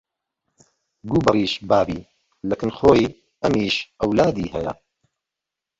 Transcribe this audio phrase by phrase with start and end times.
[1.09, 1.99] گوو بەڕیش بابی
[2.49, 3.05] لە کن خۆی
[3.41, 4.73] ئەمیش ئەولادی هەیە